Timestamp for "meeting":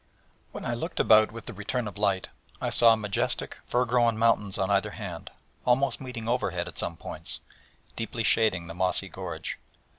6.01-6.27